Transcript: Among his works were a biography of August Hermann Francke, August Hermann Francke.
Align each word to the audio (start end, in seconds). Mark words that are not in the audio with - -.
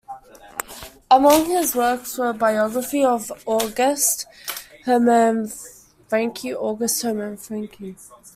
Among 1.11 1.45
his 1.45 1.75
works 1.75 2.17
were 2.17 2.29
a 2.31 2.33
biography 2.33 3.05
of 3.05 3.31
August 3.45 4.25
Hermann 4.85 5.45
Francke, 6.09 6.55
August 6.59 7.03
Hermann 7.03 7.37
Francke. 7.37 7.95